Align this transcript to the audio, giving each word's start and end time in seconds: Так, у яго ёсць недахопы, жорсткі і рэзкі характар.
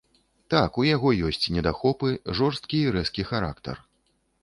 Так, 0.53 0.79
у 0.83 0.85
яго 0.95 1.09
ёсць 1.27 1.47
недахопы, 1.59 2.09
жорсткі 2.43 2.83
і 2.83 2.91
рэзкі 2.99 3.31
характар. 3.33 3.75